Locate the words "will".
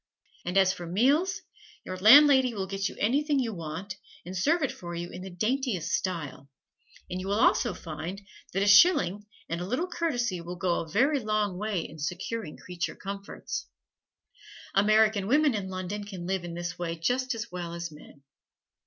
2.55-2.65, 7.27-7.39, 10.41-10.55